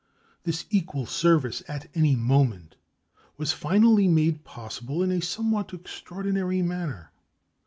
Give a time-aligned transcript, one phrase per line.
[0.45, 2.75] This equal service at any moment
[3.37, 7.11] was finally made possible in a somewhat extraordinary manner.